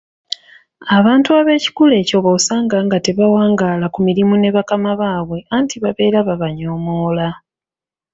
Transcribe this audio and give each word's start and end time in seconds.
Abantu 0.97 1.29
ab'ekikula 1.39 1.93
ekyo 2.01 2.17
b'osanga 2.25 2.77
nga 2.85 2.97
tebawangaala 3.05 3.85
ku 3.93 3.99
mirimu 4.07 4.33
ne 4.37 4.49
bakama 4.55 4.91
baabwe 5.01 5.39
anti 5.57 5.75
babeera 5.83 6.19
babanyoomoola 6.27 7.27